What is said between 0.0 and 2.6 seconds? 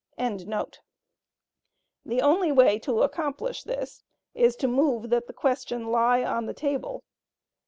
]The only